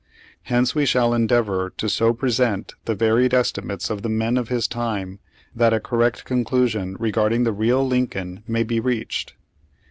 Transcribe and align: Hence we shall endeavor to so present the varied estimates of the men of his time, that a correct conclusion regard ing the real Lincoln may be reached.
Hence 0.45 0.73
we 0.73 0.87
shall 0.87 1.13
endeavor 1.13 1.69
to 1.77 1.87
so 1.87 2.11
present 2.11 2.73
the 2.85 2.95
varied 2.95 3.35
estimates 3.35 3.91
of 3.91 4.01
the 4.01 4.09
men 4.09 4.35
of 4.35 4.47
his 4.47 4.67
time, 4.67 5.19
that 5.55 5.73
a 5.73 5.79
correct 5.79 6.25
conclusion 6.25 6.95
regard 6.99 7.33
ing 7.33 7.43
the 7.43 7.53
real 7.53 7.85
Lincoln 7.87 8.43
may 8.47 8.63
be 8.63 8.79
reached. 8.79 9.35